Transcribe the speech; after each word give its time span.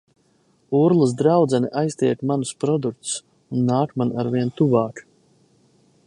Urlas 0.77 1.11
draudzene 1.17 1.69
aiztiek 1.81 2.23
manus 2.31 2.53
produktus 2.63 3.11
un 3.57 3.61
nāk 3.73 3.93
man 4.03 4.17
arvien 4.23 4.53
tuvāk. 4.63 5.03